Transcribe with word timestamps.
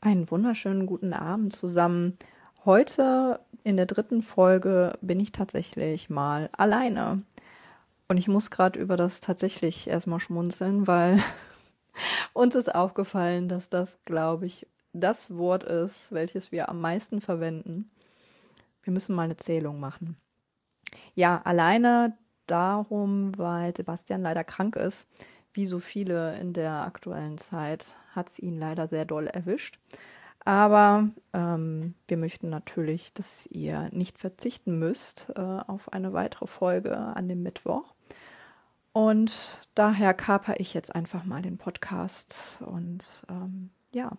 Einen 0.00 0.30
wunderschönen 0.30 0.86
guten 0.86 1.12
Abend 1.12 1.52
zusammen. 1.52 2.18
Heute 2.64 3.40
in 3.64 3.76
der 3.76 3.86
dritten 3.86 4.22
Folge 4.22 4.98
bin 5.00 5.20
ich 5.20 5.32
tatsächlich 5.32 6.10
mal 6.10 6.50
alleine. 6.52 7.22
Und 8.08 8.18
ich 8.18 8.28
muss 8.28 8.50
gerade 8.50 8.78
über 8.78 8.96
das 8.96 9.20
tatsächlich 9.20 9.88
erstmal 9.88 10.20
schmunzeln, 10.20 10.86
weil 10.86 11.18
uns 12.32 12.54
ist 12.54 12.74
aufgefallen, 12.74 13.48
dass 13.48 13.68
das, 13.68 14.04
glaube 14.04 14.46
ich, 14.46 14.66
das 14.92 15.36
Wort 15.36 15.64
ist, 15.64 16.12
welches 16.12 16.52
wir 16.52 16.68
am 16.68 16.80
meisten 16.80 17.20
verwenden. 17.20 17.90
Wir 18.82 18.92
müssen 18.92 19.14
mal 19.14 19.22
eine 19.22 19.36
Zählung 19.36 19.80
machen. 19.80 20.16
Ja, 21.14 21.40
alleine 21.44 22.16
darum, 22.46 23.36
weil 23.38 23.74
Sebastian 23.76 24.22
leider 24.22 24.44
krank 24.44 24.76
ist. 24.76 25.08
Wie 25.54 25.66
so 25.66 25.80
viele 25.80 26.38
in 26.38 26.52
der 26.52 26.72
aktuellen 26.72 27.38
Zeit 27.38 27.94
hat 28.14 28.28
es 28.28 28.38
ihn 28.38 28.58
leider 28.58 28.88
sehr 28.88 29.04
doll 29.04 29.26
erwischt. 29.26 29.78
Aber 30.44 31.08
ähm, 31.32 31.94
wir 32.08 32.16
möchten 32.16 32.48
natürlich, 32.48 33.12
dass 33.12 33.46
ihr 33.46 33.88
nicht 33.92 34.18
verzichten 34.18 34.78
müsst 34.78 35.30
äh, 35.36 35.40
auf 35.40 35.92
eine 35.92 36.12
weitere 36.12 36.46
Folge 36.46 36.96
an 36.96 37.28
dem 37.28 37.42
Mittwoch. 37.42 37.94
Und 38.92 39.58
daher 39.74 40.14
kaper 40.14 40.58
ich 40.58 40.74
jetzt 40.74 40.94
einfach 40.94 41.24
mal 41.24 41.42
den 41.42 41.58
Podcast 41.58 42.60
und 42.66 43.04
ähm, 43.30 43.70
ja, 43.94 44.10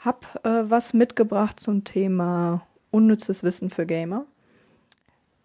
hab 0.00 0.44
äh, 0.44 0.68
was 0.68 0.94
mitgebracht 0.94 1.60
zum 1.60 1.84
Thema 1.84 2.66
unnützes 2.90 3.42
Wissen 3.42 3.70
für 3.70 3.86
Gamer. 3.86 4.26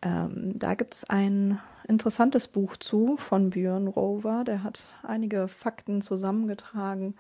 Ähm, 0.02 0.58
da 0.58 0.74
gibt 0.74 0.94
es 0.94 1.10
ein 1.10 1.60
interessantes 1.88 2.48
Buch 2.48 2.78
zu 2.78 3.18
von 3.18 3.52
Björn 3.52 3.88
Rover. 3.88 4.44
Der 4.44 4.64
hat 4.64 4.98
einige 5.04 5.48
Fakten 5.48 6.02
zusammengetragen 6.02 7.16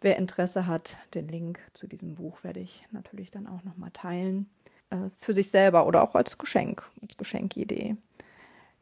Wer 0.00 0.16
Interesse 0.16 0.66
hat, 0.66 0.96
den 1.14 1.26
Link 1.26 1.58
zu 1.72 1.88
diesem 1.88 2.14
Buch 2.14 2.44
werde 2.44 2.60
ich 2.60 2.86
natürlich 2.92 3.30
dann 3.30 3.48
auch 3.48 3.64
nochmal 3.64 3.90
teilen. 3.90 4.48
Äh, 4.90 5.10
für 5.18 5.34
sich 5.34 5.50
selber 5.50 5.86
oder 5.86 6.02
auch 6.02 6.14
als 6.14 6.38
Geschenk, 6.38 6.88
als 7.02 7.16
Geschenkidee. 7.16 7.96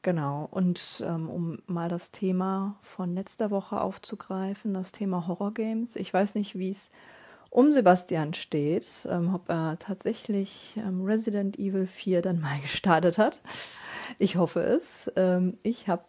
Genau. 0.03 0.47
Und 0.51 1.03
ähm, 1.07 1.31
um 1.31 1.59
mal 1.67 1.89
das 1.89 2.13
Thema 2.13 2.77
von 2.83 3.15
letzter 3.15 3.51
Woche 3.51 3.81
aufzugreifen, 3.81 4.75
das 4.75 4.93
Thema 4.93 5.27
Horror 5.27 5.55
Games. 5.55 5.97
Ich 5.97 6.13
weiß 6.13 6.35
nicht, 6.35 6.59
wie 6.59 6.71
es 6.71 6.91
um 7.51 7.73
Sebastian 7.73 8.35
steht, 8.35 9.07
ähm, 9.11 9.35
ob 9.35 9.49
er 9.49 9.79
tatsächlich 9.79 10.77
ähm, 10.77 11.05
Resident 11.05 11.59
Evil 11.59 11.87
4 11.87 12.23
dann 12.23 12.41
mal 12.41 12.59
gestartet 12.63 13.19
hat. 13.19 13.41
Ich 14.19 14.37
hoffe 14.37 14.61
es. 14.61 15.11
Ähm, 15.17 15.59
ich 15.63 15.89
habe 15.89 16.05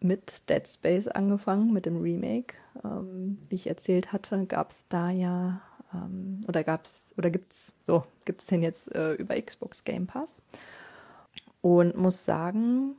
mit 0.00 0.48
Dead 0.48 0.66
Space 0.66 1.08
angefangen, 1.08 1.72
mit 1.72 1.86
dem 1.86 2.00
Remake. 2.00 2.54
Ähm, 2.84 3.38
wie 3.48 3.54
ich 3.54 3.66
erzählt 3.66 4.12
hatte, 4.12 4.46
gab 4.46 4.70
es 4.70 4.88
da 4.88 5.10
ja, 5.10 5.60
ähm, 5.94 6.40
oder 6.48 6.64
gab's, 6.64 7.14
oder 7.18 7.30
gibt's, 7.30 7.74
so, 7.86 8.04
gibt's 8.24 8.46
den 8.46 8.62
jetzt 8.62 8.94
äh, 8.94 9.14
über 9.14 9.40
Xbox 9.40 9.84
Game 9.84 10.06
Pass. 10.06 10.30
Und 11.60 11.96
muss 11.96 12.24
sagen, 12.24 12.96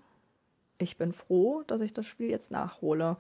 ich 0.77 0.97
bin 0.97 1.11
froh, 1.11 1.63
dass 1.67 1.81
ich 1.81 1.93
das 1.93 2.05
Spiel 2.05 2.29
jetzt 2.29 2.51
nachhole, 2.51 3.17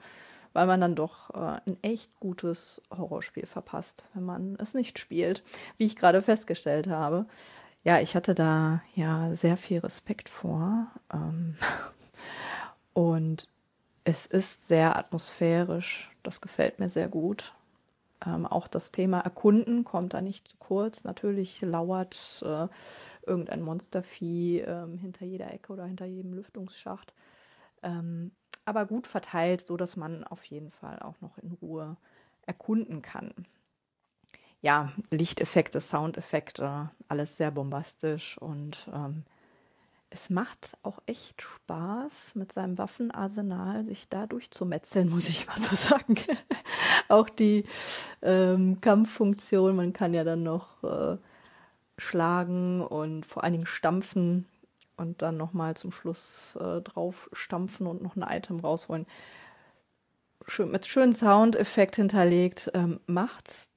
weil 0.53 0.67
man 0.67 0.79
dann 0.79 0.95
doch 0.95 1.31
äh, 1.31 1.59
ein 1.65 1.77
echt 1.81 2.19
gutes 2.19 2.81
Horrorspiel 2.95 3.45
verpasst, 3.45 4.07
wenn 4.13 4.23
man 4.23 4.55
es 4.59 4.73
nicht 4.73 4.99
spielt, 4.99 5.43
wie 5.77 5.85
ich 5.85 5.95
gerade 5.95 6.21
festgestellt 6.21 6.87
habe. 6.87 7.25
Ja, 7.83 7.99
ich 7.99 8.15
hatte 8.15 8.33
da 8.33 8.81
ja 8.95 9.35
sehr 9.35 9.57
viel 9.57 9.79
Respekt 9.79 10.29
vor. 10.29 10.87
Ähm, 11.11 11.55
und 12.93 13.49
es 14.05 14.25
ist 14.25 14.67
sehr 14.67 14.97
atmosphärisch. 14.97 16.11
Das 16.23 16.39
gefällt 16.39 16.79
mir 16.79 16.89
sehr 16.89 17.09
gut. 17.09 17.53
Ähm, 18.25 18.45
auch 18.45 18.67
das 18.67 18.91
Thema 18.91 19.19
Erkunden 19.19 19.83
kommt 19.83 20.13
da 20.13 20.21
nicht 20.21 20.47
zu 20.47 20.57
kurz. 20.57 21.03
Natürlich 21.03 21.61
lauert 21.61 22.43
äh, 22.45 22.67
irgendein 23.25 23.61
Monstervieh 23.61 24.59
äh, 24.59 24.87
hinter 24.97 25.25
jeder 25.25 25.51
Ecke 25.51 25.73
oder 25.73 25.85
hinter 25.85 26.05
jedem 26.05 26.33
Lüftungsschacht. 26.33 27.13
Ähm, 27.81 28.31
aber 28.65 28.85
gut 28.85 29.07
verteilt, 29.07 29.61
so 29.61 29.77
dass 29.77 29.95
man 29.95 30.23
auf 30.23 30.43
jeden 30.45 30.71
Fall 30.71 30.99
auch 30.99 31.19
noch 31.21 31.37
in 31.37 31.51
Ruhe 31.53 31.97
erkunden 32.45 33.01
kann. 33.01 33.33
Ja, 34.61 34.93
Lichteffekte, 35.11 35.81
Soundeffekte, 35.81 36.89
alles 37.07 37.37
sehr 37.37 37.51
bombastisch 37.51 38.37
und 38.37 38.89
ähm, 38.93 39.23
es 40.09 40.29
macht 40.29 40.77
auch 40.83 40.99
echt 41.05 41.41
Spaß, 41.41 42.35
mit 42.35 42.51
seinem 42.51 42.77
Waffenarsenal 42.77 43.85
sich 43.85 44.07
da 44.07 44.27
durchzumetzeln, 44.27 45.09
muss 45.11 45.27
ich 45.27 45.47
mal 45.47 45.57
so 45.57 45.75
sagen. 45.75 46.15
auch 47.09 47.29
die 47.29 47.65
ähm, 48.21 48.79
Kampffunktion, 48.79 49.75
man 49.75 49.91
kann 49.91 50.13
ja 50.13 50.23
dann 50.23 50.43
noch 50.43 50.83
äh, 50.83 51.17
schlagen 51.97 52.81
und 52.81 53.25
vor 53.25 53.43
allen 53.43 53.53
Dingen 53.53 53.65
stampfen 53.65 54.47
und 54.97 55.21
dann 55.21 55.37
nochmal 55.37 55.75
zum 55.75 55.91
Schluss 55.91 56.57
äh, 56.59 56.81
drauf 56.81 57.29
stampfen 57.33 57.87
und 57.87 58.01
noch 58.01 58.15
ein 58.15 58.23
Item 58.23 58.59
rausholen. 58.59 59.05
Schön, 60.45 60.71
mit 60.71 60.85
schönem 60.85 61.13
Soundeffekt 61.13 61.95
hinterlegt, 61.95 62.71
ähm, 62.73 62.99
macht 63.07 63.69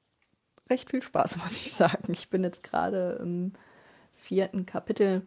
recht 0.69 0.91
viel 0.91 1.03
Spaß, 1.03 1.37
muss 1.43 1.53
ich 1.53 1.73
sagen. 1.73 2.13
Ich 2.13 2.31
bin 2.31 2.43
jetzt 2.45 2.63
gerade 2.63 3.19
im 3.23 3.53
vierten 4.13 4.67
Kapitel 4.67 5.27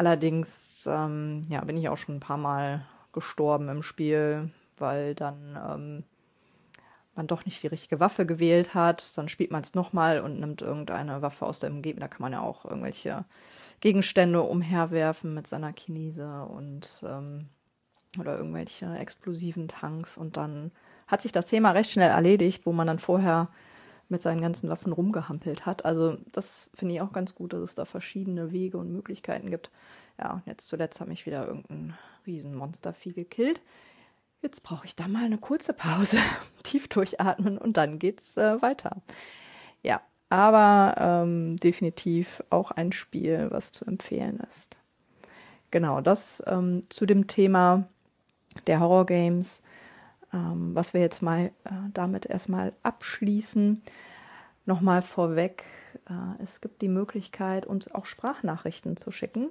Allerdings 0.00 0.88
ähm, 0.90 1.44
ja, 1.50 1.62
bin 1.62 1.76
ich 1.76 1.90
auch 1.90 1.98
schon 1.98 2.16
ein 2.16 2.20
paar 2.20 2.38
Mal 2.38 2.86
gestorben 3.12 3.68
im 3.68 3.82
Spiel, 3.82 4.50
weil 4.78 5.14
dann 5.14 5.58
ähm, 5.62 6.04
man 7.14 7.26
doch 7.26 7.44
nicht 7.44 7.62
die 7.62 7.68
richtige 7.68 8.00
Waffe 8.00 8.26
gewählt 8.26 8.74
hat. 8.74 9.16
Dann 9.18 9.28
spielt 9.28 9.50
man 9.50 9.62
es 9.62 9.74
nochmal 9.74 10.20
und 10.20 10.40
nimmt 10.40 10.62
irgendeine 10.62 11.22
Waffe 11.22 11.46
aus 11.46 11.60
der 11.60 11.70
Umgebung. 11.70 12.00
Da 12.00 12.08
kann 12.08 12.22
man 12.22 12.32
ja 12.32 12.40
auch 12.40 12.64
irgendwelche 12.64 13.24
Gegenstände 13.80 14.42
umherwerfen 14.42 15.34
mit 15.34 15.46
seiner 15.46 15.72
Kinese 15.72 16.44
und 16.44 16.88
ähm, 17.02 17.48
oder 18.18 18.36
irgendwelche 18.36 18.92
explosiven 18.96 19.68
Tanks 19.68 20.18
und 20.18 20.36
dann 20.36 20.72
hat 21.06 21.22
sich 21.22 21.32
das 21.32 21.48
Thema 21.48 21.72
recht 21.72 21.90
schnell 21.90 22.10
erledigt, 22.10 22.66
wo 22.66 22.72
man 22.72 22.86
dann 22.86 22.98
vorher 22.98 23.48
mit 24.08 24.22
seinen 24.22 24.40
ganzen 24.40 24.68
Waffen 24.68 24.92
rumgehampelt 24.92 25.66
hat. 25.66 25.84
Also 25.84 26.18
das 26.32 26.70
finde 26.74 26.94
ich 26.94 27.00
auch 27.00 27.12
ganz 27.12 27.34
gut, 27.34 27.52
dass 27.52 27.60
es 27.60 27.74
da 27.74 27.84
verschiedene 27.84 28.52
Wege 28.52 28.78
und 28.78 28.92
Möglichkeiten 28.92 29.50
gibt. 29.50 29.70
Ja, 30.18 30.34
und 30.34 30.46
jetzt 30.46 30.66
zuletzt 30.66 31.00
hat 31.00 31.08
mich 31.08 31.26
wieder 31.26 31.46
irgendein 31.46 31.96
Riesenmonstervieh 32.26 33.12
gekillt. 33.12 33.62
Jetzt 34.42 34.62
brauche 34.62 34.86
ich 34.86 34.96
da 34.96 35.06
mal 35.08 35.24
eine 35.24 35.38
kurze 35.38 35.72
Pause, 35.72 36.18
tief 36.64 36.88
durchatmen 36.88 37.58
und 37.58 37.76
dann 37.76 37.98
geht's 37.98 38.36
äh, 38.36 38.60
weiter. 38.62 39.02
Ja, 39.82 40.00
aber 40.28 40.94
ähm, 40.98 41.56
definitiv 41.56 42.42
auch 42.50 42.70
ein 42.70 42.92
Spiel, 42.92 43.48
was 43.50 43.72
zu 43.72 43.84
empfehlen 43.84 44.40
ist. 44.48 44.78
Genau, 45.70 46.00
das 46.00 46.42
ähm, 46.46 46.84
zu 46.88 47.06
dem 47.06 47.26
Thema 47.26 47.88
der 48.66 48.80
Horror 48.80 49.06
Games 49.06 49.62
ähm, 50.32 50.74
was 50.74 50.94
wir 50.94 51.00
jetzt 51.00 51.22
mal 51.22 51.46
äh, 51.64 51.70
damit 51.92 52.26
erstmal 52.26 52.72
abschließen. 52.82 53.82
Nochmal 54.66 55.02
vorweg, 55.02 55.64
äh, 56.08 56.42
es 56.42 56.60
gibt 56.60 56.82
die 56.82 56.88
Möglichkeit, 56.88 57.66
uns 57.66 57.92
auch 57.92 58.06
Sprachnachrichten 58.06 58.96
zu 58.96 59.10
schicken. 59.10 59.50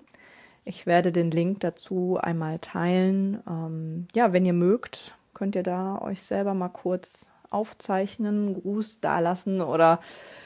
Ich 0.66 0.86
werde 0.86 1.12
den 1.12 1.32
Link 1.32 1.62
dazu 1.62 2.18
einmal 2.22 2.60
teilen. 2.60 3.42
Ähm, 3.48 4.08
ja, 4.14 4.34
wenn 4.34 4.46
ihr 4.46 4.54
mögt, 4.54 5.16
könnt 5.34 5.56
ihr 5.56 5.64
da 5.64 6.02
euch 6.02 6.22
selber 6.22 6.54
mal 6.54 6.70
kurz 6.70 7.32
aufzeichnen, 7.50 8.54
Gruß 8.54 9.00
dalassen 9.00 9.62
oder 9.62 10.00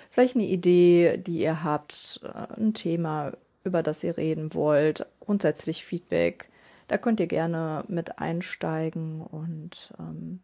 vielleicht 0.10 0.36
eine 0.36 0.46
Idee, 0.46 1.18
die 1.18 1.40
ihr 1.40 1.64
habt, 1.64 2.22
äh, 2.24 2.60
ein 2.62 2.74
Thema, 2.74 3.34
über 3.64 3.84
das 3.84 4.04
ihr 4.04 4.18
reden 4.18 4.54
wollt, 4.54 5.06
grundsätzlich 5.20 5.86
Feedback. 5.86 6.50
Da 6.88 6.98
könnt 6.98 7.20
ihr 7.20 7.28
gerne 7.28 7.84
mit 7.88 8.20
einsteigen 8.20 9.22
und 9.22 9.94
ähm, 10.00 10.42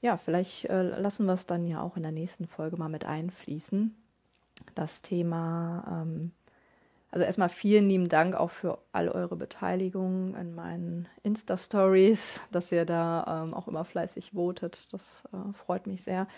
ja, 0.00 0.16
vielleicht 0.16 0.64
äh, 0.66 0.82
lassen 0.82 1.26
wir 1.26 1.34
es 1.34 1.46
dann 1.46 1.66
ja 1.66 1.82
auch 1.82 1.96
in 1.96 2.02
der 2.02 2.12
nächsten 2.12 2.46
Folge 2.46 2.76
mal 2.76 2.88
mit 2.88 3.04
einfließen. 3.04 3.94
Das 4.74 5.02
Thema, 5.02 6.02
ähm, 6.02 6.32
also 7.10 7.24
erstmal 7.24 7.48
vielen 7.48 7.88
lieben 7.88 8.08
Dank 8.08 8.36
auch 8.36 8.50
für 8.50 8.78
all 8.92 9.08
eure 9.08 9.34
Beteiligung 9.36 10.36
in 10.36 10.54
meinen 10.54 11.08
Insta-Stories, 11.24 12.40
dass 12.52 12.70
ihr 12.70 12.84
da 12.84 13.42
ähm, 13.42 13.54
auch 13.54 13.66
immer 13.66 13.84
fleißig 13.84 14.32
votet. 14.32 14.92
Das 14.92 15.16
äh, 15.32 15.52
freut 15.52 15.86
mich 15.86 16.04
sehr. 16.04 16.28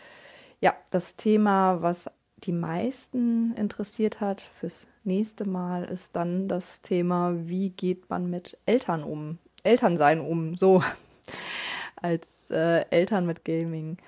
Ja, 0.61 0.75
das 0.91 1.17
Thema, 1.17 1.83
was 1.83 2.11
die 2.39 2.53
meisten 2.53 3.55
interessiert 3.55 4.21
hat 4.21 4.41
fürs 4.41 4.89
nächste 5.05 5.45
Mal, 5.45 5.85
ist 5.85 6.17
dann 6.17 6.49
das 6.49 6.81
Thema, 6.81 7.35
wie 7.37 7.71
geht 7.71 8.09
man 8.09 8.31
mit 8.31 8.57
Eltern 8.65 9.05
um, 9.05 9.39
Elternsein 9.65 10.21
um, 10.21 10.57
so 10.57 10.83
als 11.97 12.51
äh, 12.51 12.87
Eltern 12.91 13.27
mit 13.27 13.45
Gaming. 13.45 13.99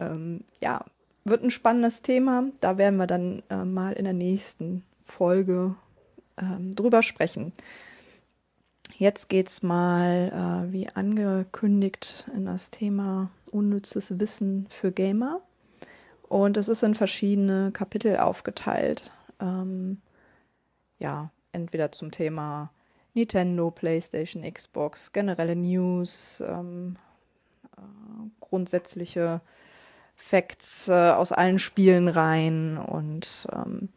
Ähm, 0.00 0.44
ja, 0.60 0.84
wird 1.24 1.44
ein 1.44 1.50
spannendes 1.50 2.02
Thema. 2.02 2.44
Da 2.60 2.76
werden 2.76 2.96
wir 2.96 3.06
dann 3.06 3.42
äh, 3.50 3.64
mal 3.64 3.92
in 3.92 4.04
der 4.04 4.14
nächsten 4.14 4.82
Folge 5.04 5.76
ähm, 6.40 6.74
drüber 6.74 7.02
sprechen. 7.02 7.52
Jetzt 8.96 9.28
geht's 9.28 9.62
mal, 9.62 10.66
äh, 10.68 10.72
wie 10.72 10.88
angekündigt, 10.88 12.28
in 12.34 12.46
das 12.46 12.70
Thema 12.70 13.30
unnützes 13.50 14.18
Wissen 14.18 14.66
für 14.70 14.90
Gamer. 14.90 15.40
Und 16.28 16.56
es 16.56 16.68
ist 16.68 16.82
in 16.82 16.94
verschiedene 16.94 17.70
Kapitel 17.72 18.18
aufgeteilt. 18.18 19.12
Ähm, 19.40 19.98
ja, 20.98 21.30
entweder 21.52 21.92
zum 21.92 22.10
Thema 22.10 22.70
Nintendo, 23.14 23.70
PlayStation, 23.70 24.42
Xbox, 24.42 25.12
generelle 25.12 25.56
News, 25.56 26.42
ähm, 26.46 26.96
äh, 27.76 27.80
grundsätzliche 28.40 29.40
Facts 30.14 30.88
äh, 30.88 31.10
aus 31.10 31.32
allen 31.32 31.58
Spielen 31.58 32.08
rein 32.08 32.76
und 32.76 33.46
ähm, 33.52 33.88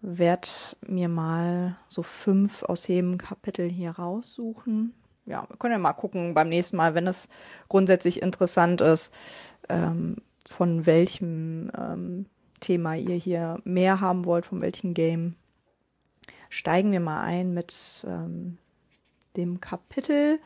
werde 0.00 0.48
mir 0.86 1.08
mal 1.08 1.76
so 1.88 2.02
fünf 2.02 2.62
aus 2.62 2.86
jedem 2.86 3.18
Kapitel 3.18 3.68
hier 3.68 3.92
raussuchen. 3.92 4.94
Ja, 5.26 5.44
wir 5.48 5.56
können 5.56 5.72
ja 5.72 5.78
mal 5.78 5.92
gucken 5.92 6.34
beim 6.34 6.48
nächsten 6.48 6.76
Mal, 6.76 6.94
wenn 6.94 7.06
es 7.06 7.28
grundsätzlich 7.68 8.22
interessant 8.22 8.80
ist, 8.80 9.12
ähm, 9.68 10.16
von 10.46 10.86
welchem 10.86 11.70
ähm, 11.76 12.26
Thema 12.60 12.94
ihr 12.94 13.16
hier 13.16 13.60
mehr 13.64 14.00
haben 14.00 14.24
wollt, 14.24 14.46
von 14.46 14.60
welchem 14.60 14.94
Game. 14.94 15.34
Steigen 16.48 16.92
wir 16.92 17.00
mal 17.00 17.22
ein 17.22 17.52
mit 17.52 18.06
ähm, 18.08 18.56
dem 19.36 19.60
Kapitel 19.60 20.40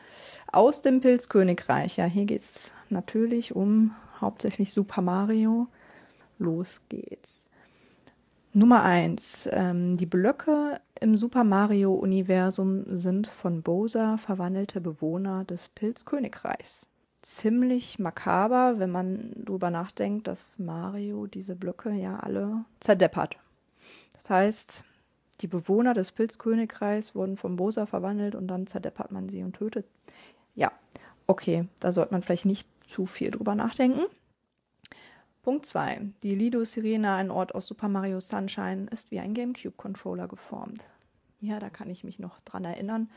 aus 0.51 0.81
dem 0.81 0.99
Pilzkönigreich. 0.99 1.97
Ja, 1.97 2.05
hier 2.05 2.25
geht 2.25 2.41
es 2.41 2.73
natürlich 2.89 3.55
um 3.55 3.95
hauptsächlich 4.19 4.73
Super 4.73 5.01
Mario. 5.01 5.67
Los 6.37 6.81
geht's. 6.89 7.42
Nummer 8.55 8.83
eins: 8.83 9.49
ähm, 9.51 9.97
Die 9.97 10.05
Blöcke 10.05 10.79
im 10.99 11.15
Super 11.15 11.43
Mario-Universum 11.43 12.83
sind 12.87 13.25
von 13.25 13.63
Bowser 13.63 14.19
verwandelte 14.19 14.79
Bewohner 14.79 15.43
des 15.43 15.69
Pilzkönigreichs. 15.69 16.89
Ziemlich 17.23 17.97
makaber, 17.97 18.75
wenn 18.77 18.91
man 18.91 19.31
darüber 19.35 19.71
nachdenkt, 19.71 20.27
dass 20.27 20.59
Mario 20.59 21.25
diese 21.25 21.55
Blöcke 21.55 21.91
ja 21.93 22.19
alle 22.19 22.65
zerdeppert. 22.79 23.37
Das 24.13 24.29
heißt, 24.29 24.83
die 25.41 25.47
Bewohner 25.47 25.95
des 25.95 26.11
Pilzkönigreichs 26.11 27.15
wurden 27.15 27.37
von 27.37 27.55
Bowser 27.55 27.87
verwandelt 27.87 28.35
und 28.35 28.47
dann 28.47 28.67
zerdeppert 28.67 29.11
man 29.11 29.29
sie 29.29 29.41
und 29.41 29.55
tötet. 29.55 29.87
Ja, 30.53 30.71
okay, 31.25 31.67
da 31.79 31.91
sollte 31.91 32.13
man 32.13 32.21
vielleicht 32.21 32.45
nicht 32.45 32.69
zu 32.87 33.07
viel 33.07 33.31
drüber 33.31 33.55
nachdenken. 33.55 34.03
Punkt 35.43 35.65
2. 35.65 36.13
Die 36.23 36.35
Lido 36.35 36.63
Sirena, 36.63 37.17
ein 37.17 37.29
Ort 37.29 37.53
aus 37.53 37.67
Super 37.67 37.89
Mario 37.89 38.21
Sunshine, 38.21 38.87
ist 38.89 39.11
wie 39.11 39.19
ein 39.19 39.33
GameCube-Controller 39.33 40.29
geformt. 40.29 40.81
Ja, 41.41 41.59
da 41.59 41.69
kann 41.69 41.89
ich 41.89 42.05
mich 42.05 42.17
noch 42.17 42.39
dran 42.45 42.63
erinnern. 42.63 43.09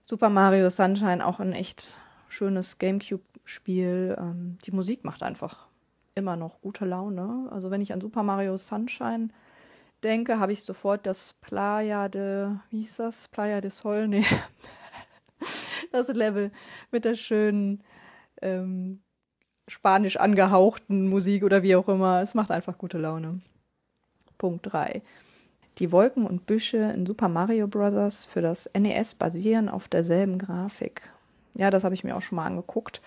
Super 0.00 0.28
Mario 0.28 0.70
Sunshine, 0.70 1.26
auch 1.26 1.40
ein 1.40 1.52
echt 1.52 1.98
schönes 2.28 2.78
GameCube-Spiel. 2.78 4.16
Ähm, 4.16 4.58
die 4.64 4.70
Musik 4.70 5.04
macht 5.04 5.24
einfach 5.24 5.66
immer 6.14 6.36
noch 6.36 6.60
gute 6.60 6.84
Laune. 6.84 7.48
Also 7.50 7.72
wenn 7.72 7.80
ich 7.80 7.92
an 7.92 8.00
Super 8.00 8.22
Mario 8.22 8.56
Sunshine 8.56 9.30
denke, 10.04 10.38
habe 10.38 10.52
ich 10.52 10.62
sofort 10.62 11.04
das 11.04 11.32
Playa 11.32 12.08
de, 12.08 12.50
wie 12.70 12.82
hieß 12.82 12.98
das? 12.98 13.26
Playa 13.26 13.60
de 13.60 13.70
Sol, 13.70 14.06
nee. 14.06 14.24
das 15.90 16.06
Level 16.14 16.52
mit 16.92 17.04
der 17.04 17.16
schönen 17.16 17.82
ähm, 18.40 19.02
spanisch 19.68 20.16
angehauchten 20.16 21.08
Musik 21.08 21.42
oder 21.44 21.62
wie 21.62 21.76
auch 21.76 21.88
immer. 21.88 22.22
Es 22.22 22.34
macht 22.34 22.50
einfach 22.50 22.78
gute 22.78 22.98
Laune. 22.98 23.40
Punkt 24.38 24.72
3. 24.72 25.02
Die 25.78 25.92
Wolken 25.92 26.26
und 26.26 26.46
Büsche 26.46 26.78
in 26.78 27.04
Super 27.04 27.28
Mario 27.28 27.66
Bros. 27.66 28.24
für 28.24 28.40
das 28.40 28.70
NES 28.78 29.14
basieren 29.14 29.68
auf 29.68 29.88
derselben 29.88 30.38
Grafik. 30.38 31.02
Ja, 31.54 31.70
das 31.70 31.84
habe 31.84 31.94
ich 31.94 32.04
mir 32.04 32.16
auch 32.16 32.22
schon 32.22 32.36
mal 32.36 32.46
angeguckt. 32.46 33.02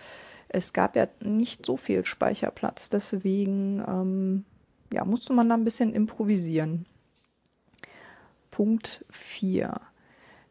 Es 0.50 0.74
gab 0.74 0.96
ja 0.96 1.08
nicht 1.20 1.66
so 1.66 1.78
viel 1.78 2.06
Speicherplatz, 2.06 2.90
deswegen 2.90 3.84
ähm, 3.88 4.46
ja, 4.92 5.06
musste 5.06 5.34
man 5.34 5.50
da 5.50 5.56
ein 5.56 5.64
bisschen 5.64 5.94
improvisieren. 5.94 6.86
Punkt 8.50 9.06
4. 9.10 9.80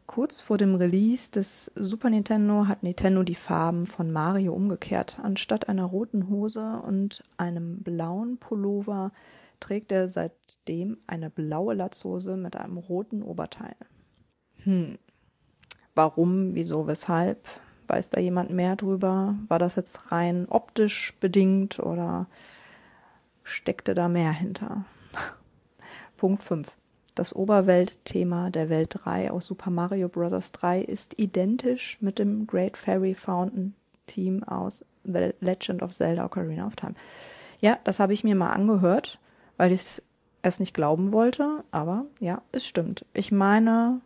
Kurz 0.09 0.41
vor 0.41 0.57
dem 0.57 0.73
Release 0.73 1.29
des 1.29 1.71
Super 1.75 2.09
Nintendo 2.09 2.67
hat 2.67 2.81
Nintendo 2.81 3.21
die 3.21 3.35
Farben 3.35 3.85
von 3.85 4.11
Mario 4.11 4.55
umgekehrt. 4.55 5.19
Anstatt 5.21 5.69
einer 5.69 5.85
roten 5.85 6.29
Hose 6.29 6.81
und 6.83 7.23
einem 7.37 7.83
blauen 7.83 8.39
Pullover 8.39 9.11
trägt 9.59 9.91
er 9.91 10.07
seitdem 10.07 10.97
eine 11.05 11.29
blaue 11.29 11.75
Latzhose 11.75 12.37
mit 12.37 12.55
einem 12.55 12.77
roten 12.77 13.21
Oberteil. 13.21 13.75
Hm. 14.63 14.97
Warum, 15.93 16.55
wieso, 16.55 16.87
weshalb? 16.87 17.47
Weiß 17.85 18.09
da 18.09 18.19
jemand 18.19 18.49
mehr 18.49 18.75
drüber? 18.75 19.35
War 19.47 19.59
das 19.59 19.75
jetzt 19.75 20.11
rein 20.11 20.47
optisch 20.49 21.13
bedingt 21.19 21.77
oder 21.77 22.25
steckte 23.43 23.93
da 23.93 24.09
mehr 24.09 24.31
hinter? 24.31 24.85
Punkt 26.17 26.41
5. 26.41 26.78
Das 27.19 27.35
Oberweltthema 27.35 28.49
der 28.49 28.69
Welt 28.69 28.95
3 29.03 29.31
aus 29.31 29.47
Super 29.47 29.71
Mario 29.71 30.07
Bros. 30.07 30.53
3 30.53 30.81
ist 30.81 31.19
identisch 31.19 31.97
mit 31.99 32.17
dem 32.17 32.47
Great 32.47 32.77
Fairy 32.77 33.13
Fountain 33.13 33.75
Team 34.05 34.41
aus 34.45 34.85
The 35.03 35.31
Legend 35.41 35.83
of 35.83 35.91
Zelda 35.91 36.23
Ocarina 36.23 36.65
of 36.65 36.77
Time. 36.77 36.93
Ja, 37.59 37.77
das 37.83 37.99
habe 37.99 38.13
ich 38.13 38.23
mir 38.23 38.35
mal 38.35 38.53
angehört, 38.53 39.19
weil 39.57 39.73
ich 39.73 40.01
es 40.43 40.59
nicht 40.61 40.73
glauben 40.73 41.11
wollte, 41.11 41.65
aber 41.71 42.05
ja, 42.21 42.41
es 42.53 42.65
stimmt. 42.65 43.05
Ich 43.13 43.33
meine, 43.33 43.99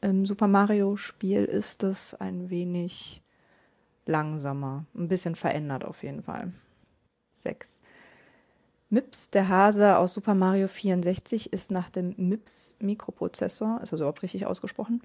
im 0.00 0.24
Super 0.24 0.48
Mario 0.48 0.96
Spiel 0.96 1.44
ist 1.44 1.82
es 1.82 2.14
ein 2.14 2.48
wenig 2.48 3.22
langsamer, 4.06 4.86
ein 4.94 5.08
bisschen 5.08 5.34
verändert 5.34 5.84
auf 5.84 6.02
jeden 6.02 6.22
Fall. 6.22 6.54
6. 7.30 7.82
MIPS, 8.90 9.30
der 9.30 9.48
Hase 9.48 9.96
aus 9.96 10.14
Super 10.14 10.34
Mario 10.34 10.68
64, 10.68 11.52
ist 11.52 11.70
nach 11.70 11.90
dem 11.90 12.14
MIPS 12.16 12.76
Mikroprozessor, 12.78 13.80
ist 13.82 13.92
also 13.92 14.04
überhaupt 14.04 14.22
richtig 14.22 14.46
ausgesprochen, 14.46 15.02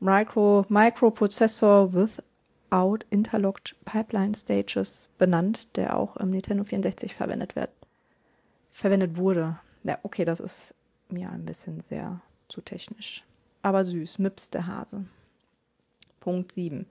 Micro, 0.00 0.64
Microprozessor 0.68 1.92
without 1.92 3.04
interlocked 3.10 3.76
pipeline 3.84 4.34
stages 4.34 5.08
benannt, 5.18 5.76
der 5.76 5.96
auch 5.96 6.16
im 6.16 6.30
Nintendo 6.30 6.64
64 6.64 7.14
verwendet 7.14 7.54
wird. 7.54 7.70
Verwendet 8.70 9.16
wurde. 9.18 9.58
Ja, 9.84 9.98
okay, 10.02 10.24
das 10.24 10.40
ist 10.40 10.74
mir 11.10 11.30
ein 11.30 11.44
bisschen 11.44 11.80
sehr 11.80 12.20
zu 12.48 12.62
technisch. 12.62 13.24
Aber 13.62 13.84
süß, 13.84 14.18
MIPS 14.18 14.50
der 14.50 14.66
Hase. 14.66 15.04
Punkt 16.20 16.52
7. 16.52 16.86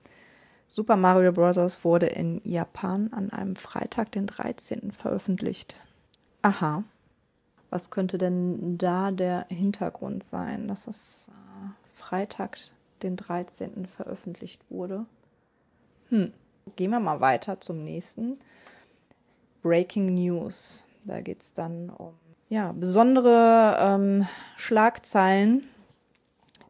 Super 0.68 0.96
Mario 0.96 1.32
Bros. 1.32 1.84
wurde 1.84 2.06
in 2.06 2.40
Japan 2.44 3.12
an 3.12 3.30
einem 3.30 3.56
Freitag, 3.56 4.12
den 4.12 4.28
13. 4.28 4.92
veröffentlicht. 4.92 5.74
Aha. 6.42 6.84
Was 7.70 7.90
könnte 7.90 8.18
denn 8.18 8.78
da 8.78 9.10
der 9.10 9.46
Hintergrund 9.48 10.24
sein, 10.24 10.66
dass 10.68 10.86
es 10.86 11.28
äh, 11.28 11.94
Freitag, 11.94 12.58
den 13.02 13.16
13. 13.16 13.86
veröffentlicht 13.86 14.62
wurde? 14.70 15.06
Hm. 16.08 16.32
Gehen 16.76 16.90
wir 16.90 17.00
mal 17.00 17.20
weiter 17.20 17.60
zum 17.60 17.84
nächsten. 17.84 18.38
Breaking 19.62 20.14
News. 20.14 20.86
Da 21.04 21.20
geht 21.20 21.40
es 21.40 21.54
dann 21.54 21.90
um 21.90 22.14
ja, 22.48 22.72
besondere 22.72 23.76
ähm, 23.78 24.26
Schlagzeilen. 24.56 25.62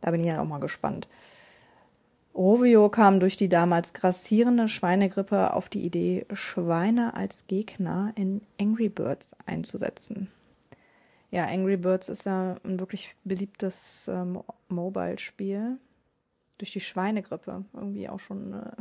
Da 0.02 0.10
bin 0.10 0.20
ich 0.20 0.28
ja 0.28 0.40
auch 0.40 0.46
mal 0.46 0.60
gespannt. 0.60 1.08
Rovio 2.40 2.88
kam 2.88 3.20
durch 3.20 3.36
die 3.36 3.50
damals 3.50 3.92
grassierende 3.92 4.66
Schweinegrippe 4.66 5.52
auf 5.52 5.68
die 5.68 5.84
Idee, 5.84 6.24
Schweine 6.32 7.12
als 7.12 7.46
Gegner 7.46 8.14
in 8.14 8.40
Angry 8.58 8.88
Birds 8.88 9.36
einzusetzen. 9.44 10.30
Ja, 11.30 11.44
Angry 11.44 11.76
Birds 11.76 12.08
ist 12.08 12.24
ja 12.24 12.56
ein 12.64 12.80
wirklich 12.80 13.14
beliebtes 13.24 14.08
ähm, 14.10 14.42
Mobile-Spiel. 14.70 15.76
Durch 16.56 16.72
die 16.72 16.80
Schweinegrippe. 16.80 17.66
Irgendwie 17.74 18.08
auch 18.08 18.20
schon 18.20 18.54
eine 18.54 18.72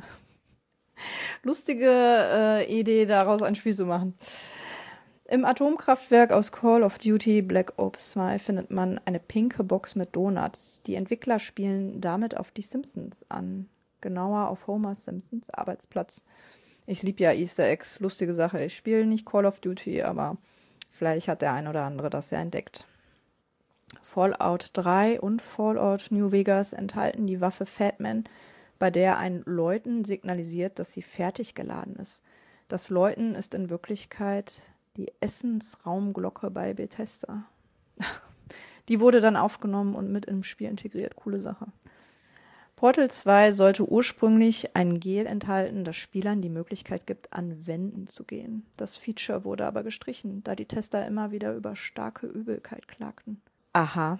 lustige 1.43 1.89
äh, 1.89 2.79
Idee, 2.79 3.05
daraus 3.05 3.41
ein 3.41 3.55
Spiel 3.55 3.75
zu 3.75 3.85
machen. 3.85 4.13
Im 5.31 5.45
Atomkraftwerk 5.45 6.31
aus 6.31 6.51
Call 6.51 6.81
of 6.81 6.97
Duty 6.97 7.43
Black 7.43 7.73
Ops 7.77 8.13
2 8.13 8.39
findet 8.39 8.71
man 8.71 8.99
eine 9.05 9.19
pinke 9.19 9.63
Box 9.63 9.93
mit 9.93 10.15
Donuts. 10.15 10.81
Die 10.81 10.95
Entwickler 10.95 11.37
spielen 11.37 12.01
damit 12.01 12.35
auf 12.35 12.49
die 12.49 12.63
Simpsons 12.63 13.29
an. 13.29 13.69
Genauer 14.01 14.47
auf 14.47 14.65
Homer 14.65 14.95
Simpsons 14.95 15.51
Arbeitsplatz. 15.51 16.25
Ich 16.87 17.03
liebe 17.03 17.21
ja 17.21 17.31
Easter 17.31 17.67
Eggs, 17.67 17.99
lustige 17.99 18.33
Sache. 18.33 18.63
Ich 18.63 18.75
spiele 18.75 19.05
nicht 19.05 19.27
Call 19.27 19.45
of 19.45 19.59
Duty, 19.59 20.01
aber 20.01 20.37
vielleicht 20.89 21.27
hat 21.27 21.43
der 21.43 21.53
ein 21.53 21.67
oder 21.67 21.83
andere 21.83 22.09
das 22.09 22.31
ja 22.31 22.39
entdeckt. 22.39 22.87
Fallout 24.01 24.71
3 24.73 25.21
und 25.21 25.43
Fallout 25.43 26.07
New 26.09 26.31
Vegas 26.31 26.73
enthalten 26.73 27.27
die 27.27 27.39
Waffe 27.39 27.67
Fatman, 27.67 28.23
bei 28.79 28.89
der 28.89 29.19
ein 29.19 29.43
Läuten 29.45 30.05
signalisiert, 30.05 30.79
dass 30.79 30.93
sie 30.93 31.03
fertig 31.03 31.53
geladen 31.53 31.97
ist. 31.97 32.23
Das 32.67 32.89
Läuten 32.89 33.35
ist 33.35 33.53
in 33.53 33.69
Wirklichkeit 33.69 34.63
die 34.97 35.11
Essensraumglocke 35.19 36.49
bei 36.51 36.73
Bethesda. 36.73 37.45
Die 38.87 38.99
wurde 38.99 39.21
dann 39.21 39.35
aufgenommen 39.35 39.93
und 39.93 40.11
mit 40.11 40.25
im 40.25 40.43
Spiel 40.43 40.67
integriert. 40.67 41.15
Coole 41.15 41.39
Sache. 41.39 41.67
Portal 42.75 43.11
2 43.11 43.51
sollte 43.51 43.87
ursprünglich 43.87 44.75
ein 44.75 45.01
Gel 45.01 45.25
enthalten, 45.25 45.83
das 45.83 45.97
Spielern 45.97 46.41
die 46.41 46.49
Möglichkeit 46.49 47.05
gibt, 47.05 47.33
an 47.33 47.67
Wänden 47.67 48.07
zu 48.07 48.23
gehen. 48.23 48.65
Das 48.77 48.95
Feature 48.95 49.43
wurde 49.43 49.65
aber 49.65 49.83
gestrichen, 49.83 50.43
da 50.43 50.55
die 50.55 50.65
Tester 50.65 51.05
immer 51.05 51.31
wieder 51.31 51.53
über 51.55 51.75
starke 51.75 52.25
Übelkeit 52.25 52.87
klagten. 52.87 53.41
Aha. 53.73 54.19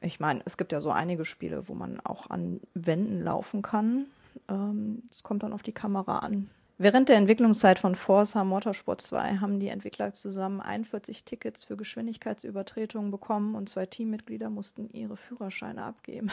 Ich 0.00 0.18
meine, 0.18 0.42
es 0.44 0.56
gibt 0.56 0.72
ja 0.72 0.80
so 0.80 0.90
einige 0.90 1.24
Spiele, 1.24 1.68
wo 1.68 1.74
man 1.74 2.00
auch 2.00 2.28
an 2.28 2.60
Wänden 2.74 3.22
laufen 3.22 3.62
kann. 3.62 4.06
Es 4.46 4.54
ähm, 4.54 5.02
kommt 5.22 5.44
dann 5.44 5.52
auf 5.52 5.62
die 5.62 5.72
Kamera 5.72 6.18
an. 6.18 6.50
Während 6.82 7.10
der 7.10 7.16
Entwicklungszeit 7.16 7.78
von 7.78 7.94
Forza 7.94 8.42
Motorsport 8.42 9.02
2 9.02 9.36
haben 9.36 9.60
die 9.60 9.68
Entwickler 9.68 10.14
zusammen 10.14 10.62
41 10.62 11.26
Tickets 11.26 11.62
für 11.62 11.76
Geschwindigkeitsübertretungen 11.76 13.10
bekommen 13.10 13.54
und 13.54 13.68
zwei 13.68 13.84
Teammitglieder 13.84 14.48
mussten 14.48 14.88
ihre 14.88 15.18
Führerscheine 15.18 15.82
abgeben. 15.84 16.30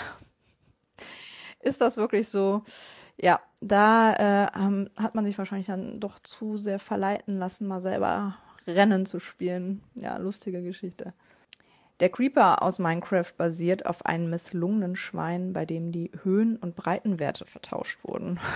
Ist 1.60 1.82
das 1.82 1.98
wirklich 1.98 2.30
so? 2.30 2.64
Ja, 3.18 3.42
da 3.60 4.14
äh, 4.14 4.86
hat 4.96 5.16
man 5.16 5.26
sich 5.26 5.38
wahrscheinlich 5.38 5.68
dann 5.68 6.00
doch 6.00 6.18
zu 6.20 6.56
sehr 6.56 6.80
verleiten 6.80 7.40
lassen, 7.40 7.68
mal 7.68 7.82
selber 7.82 8.38
Rennen 8.66 9.06
zu 9.06 9.20
spielen. 9.20 9.84
Ja, 9.96 10.16
lustige 10.16 10.64
Geschichte. 10.64 11.14
Der 12.00 12.08
Creeper 12.08 12.64
aus 12.64 12.80
Minecraft 12.80 13.34
basiert 13.36 13.86
auf 13.86 14.06
einem 14.06 14.30
misslungenen 14.30 14.96
Schwein, 14.96 15.52
bei 15.52 15.66
dem 15.66 15.92
die 15.92 16.10
Höhen- 16.24 16.56
und 16.56 16.78
Breitenwerte 16.78 17.46
vertauscht 17.46 18.06
wurden. 18.06 18.40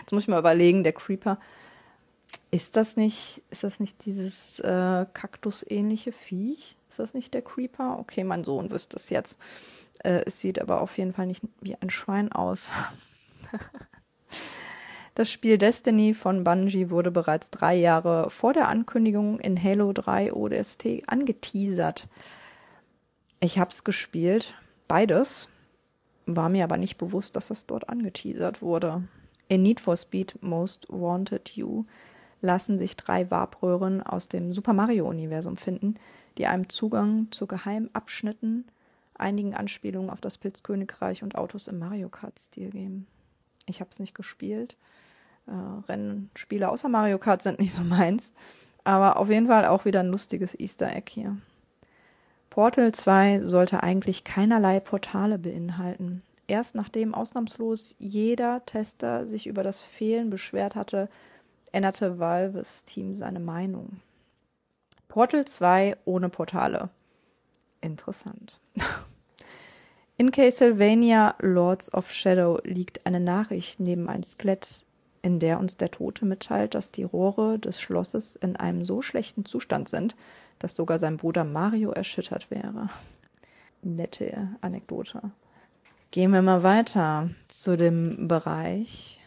Jetzt 0.00 0.12
muss 0.12 0.24
ich 0.24 0.28
mal 0.28 0.38
überlegen, 0.38 0.84
der 0.84 0.92
Creeper, 0.92 1.38
ist 2.50 2.76
das 2.76 2.96
nicht, 2.96 3.42
ist 3.50 3.64
das 3.64 3.80
nicht 3.80 4.04
dieses 4.04 4.58
äh, 4.60 5.06
Kaktusähnliche 5.12 6.12
Viech? 6.12 6.76
Ist 6.88 6.98
das 6.98 7.14
nicht 7.14 7.34
der 7.34 7.42
Creeper? 7.42 7.98
Okay, 7.98 8.24
mein 8.24 8.44
Sohn 8.44 8.70
wüsste 8.70 8.96
es 8.96 9.10
jetzt. 9.10 9.40
Äh, 10.04 10.22
es 10.26 10.40
sieht 10.40 10.60
aber 10.60 10.80
auf 10.80 10.98
jeden 10.98 11.12
Fall 11.12 11.26
nicht 11.26 11.42
wie 11.60 11.76
ein 11.76 11.90
Schwein 11.90 12.30
aus. 12.32 12.72
Das 15.14 15.30
Spiel 15.30 15.58
Destiny 15.58 16.14
von 16.14 16.42
Bungie 16.42 16.88
wurde 16.88 17.10
bereits 17.10 17.50
drei 17.50 17.74
Jahre 17.74 18.30
vor 18.30 18.54
der 18.54 18.68
Ankündigung 18.68 19.38
in 19.40 19.62
Halo 19.62 19.92
3 19.92 20.32
ODST 20.32 21.02
angeteasert. 21.06 22.08
Ich 23.38 23.58
hab's 23.58 23.84
gespielt, 23.84 24.54
beides, 24.88 25.50
war 26.24 26.48
mir 26.48 26.64
aber 26.64 26.78
nicht 26.78 26.96
bewusst, 26.96 27.36
dass 27.36 27.48
das 27.48 27.66
dort 27.66 27.90
angeteasert 27.90 28.62
wurde. 28.62 29.02
In 29.52 29.60
Need 29.60 29.80
for 29.80 29.98
Speed 29.98 30.38
Most 30.40 30.86
Wanted 30.88 31.50
You 31.50 31.84
lassen 32.40 32.78
sich 32.78 32.96
drei 32.96 33.30
Warpröhren 33.30 34.00
aus 34.00 34.26
dem 34.26 34.54
Super 34.54 34.72
Mario-Universum 34.72 35.58
finden, 35.58 35.96
die 36.38 36.46
einem 36.46 36.70
Zugang 36.70 37.26
zu 37.32 37.46
geheimen 37.46 37.94
Abschnitten, 37.94 38.64
einigen 39.12 39.52
Anspielungen 39.52 40.08
auf 40.08 40.22
das 40.22 40.38
Pilzkönigreich 40.38 41.22
und 41.22 41.34
Autos 41.34 41.68
im 41.68 41.78
Mario 41.78 42.08
Kart-Stil 42.08 42.70
geben. 42.70 43.06
Ich 43.66 43.80
habe 43.80 43.90
es 43.90 44.00
nicht 44.00 44.14
gespielt. 44.14 44.78
Äh, 45.46 45.50
Rennspiele 45.86 46.70
außer 46.70 46.88
Mario 46.88 47.18
Kart 47.18 47.42
sind 47.42 47.58
nicht 47.58 47.74
so 47.74 47.82
meins. 47.82 48.32
Aber 48.84 49.18
auf 49.18 49.28
jeden 49.28 49.48
Fall 49.48 49.66
auch 49.66 49.84
wieder 49.84 50.00
ein 50.00 50.08
lustiges 50.08 50.58
Easter 50.58 50.90
Egg 50.96 51.10
hier. 51.10 51.36
Portal 52.48 52.92
2 52.92 53.42
sollte 53.42 53.82
eigentlich 53.82 54.24
keinerlei 54.24 54.80
Portale 54.80 55.38
beinhalten. 55.38 56.22
Erst 56.52 56.74
nachdem 56.74 57.14
ausnahmslos 57.14 57.96
jeder 57.98 58.62
Tester 58.66 59.26
sich 59.26 59.46
über 59.46 59.62
das 59.62 59.84
Fehlen 59.84 60.28
beschwert 60.28 60.74
hatte, 60.74 61.08
änderte 61.72 62.18
Valves 62.18 62.84
Team 62.84 63.14
seine 63.14 63.40
Meinung. 63.40 64.02
Portal 65.08 65.46
2 65.46 65.96
ohne 66.04 66.28
Portale. 66.28 66.90
Interessant. 67.80 68.60
In 70.18 70.30
Castlevania 70.30 71.36
Lords 71.38 71.94
of 71.94 72.12
Shadow 72.12 72.60
liegt 72.64 73.06
eine 73.06 73.20
Nachricht 73.20 73.80
neben 73.80 74.10
ein 74.10 74.22
Skelett, 74.22 74.84
in 75.22 75.38
der 75.38 75.58
uns 75.58 75.78
der 75.78 75.90
Tote 75.90 76.26
mitteilt, 76.26 76.74
dass 76.74 76.92
die 76.92 77.04
Rohre 77.04 77.58
des 77.58 77.80
Schlosses 77.80 78.36
in 78.36 78.56
einem 78.56 78.84
so 78.84 79.00
schlechten 79.00 79.46
Zustand 79.46 79.88
sind, 79.88 80.16
dass 80.58 80.76
sogar 80.76 80.98
sein 80.98 81.16
Bruder 81.16 81.44
Mario 81.44 81.92
erschüttert 81.92 82.50
wäre. 82.50 82.90
Nette 83.80 84.50
Anekdote. 84.60 85.32
Gehen 86.12 86.34
wir 86.34 86.42
mal 86.42 86.62
weiter 86.62 87.30
zu 87.48 87.74
dem 87.74 88.28
Bereich 88.28 89.22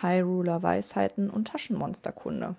Hyruler 0.00 0.62
Weisheiten 0.62 1.28
und 1.28 1.48
Taschenmonsterkunde. 1.48 2.54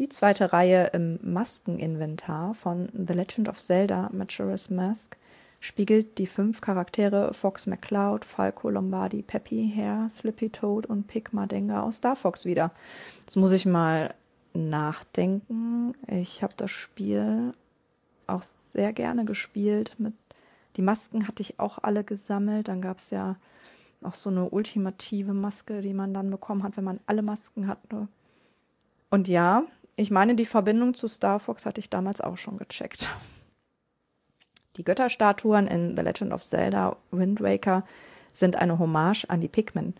Die 0.00 0.08
zweite 0.08 0.52
Reihe 0.52 0.90
im 0.92 1.20
Maskeninventar 1.22 2.54
von 2.54 2.88
The 2.92 3.12
Legend 3.12 3.48
of 3.48 3.60
Zelda 3.60 4.10
Majora's 4.12 4.68
Mask 4.68 5.16
spiegelt 5.60 6.18
die 6.18 6.26
fünf 6.26 6.60
Charaktere 6.60 7.32
Fox 7.32 7.68
McCloud, 7.68 8.24
Falco 8.24 8.68
Lombardi, 8.68 9.22
Peppy 9.22 9.72
Hare, 9.76 10.10
Slippy 10.10 10.50
Toad 10.50 10.86
und 10.86 11.06
Pig 11.06 11.32
Madenga 11.32 11.82
aus 11.82 11.98
Star 11.98 12.16
Fox 12.16 12.46
wieder. 12.46 12.72
Jetzt 13.20 13.36
muss 13.36 13.52
ich 13.52 13.64
mal 13.64 14.12
nachdenken. 14.54 15.94
Ich 16.08 16.42
habe 16.42 16.54
das 16.56 16.72
Spiel 16.72 17.54
auch 18.26 18.42
sehr 18.42 18.92
gerne 18.92 19.24
gespielt 19.24 19.94
mit 19.98 20.14
die 20.76 20.82
Masken 20.82 21.26
hatte 21.26 21.42
ich 21.42 21.58
auch 21.58 21.78
alle 21.82 22.04
gesammelt. 22.04 22.68
Dann 22.68 22.80
gab 22.80 22.98
es 22.98 23.10
ja 23.10 23.36
auch 24.02 24.14
so 24.14 24.30
eine 24.30 24.50
ultimative 24.50 25.32
Maske, 25.32 25.80
die 25.80 25.94
man 25.94 26.12
dann 26.14 26.30
bekommen 26.30 26.62
hat, 26.62 26.76
wenn 26.76 26.84
man 26.84 27.00
alle 27.06 27.22
Masken 27.22 27.66
hatte. 27.66 28.08
Und 29.10 29.28
ja, 29.28 29.64
ich 29.96 30.10
meine, 30.10 30.34
die 30.34 30.46
Verbindung 30.46 30.94
zu 30.94 31.08
Star 31.08 31.38
Fox 31.40 31.64
hatte 31.64 31.80
ich 31.80 31.90
damals 31.90 32.20
auch 32.20 32.36
schon 32.36 32.58
gecheckt. 32.58 33.08
Die 34.76 34.84
Götterstatuen 34.84 35.66
in 35.66 35.96
The 35.96 36.02
Legend 36.02 36.32
of 36.32 36.44
Zelda 36.44 36.96
Wind 37.10 37.40
Waker 37.40 37.84
sind 38.34 38.56
eine 38.56 38.78
Hommage 38.78 39.24
an 39.28 39.40
die 39.40 39.48
Pikmin. 39.48 39.94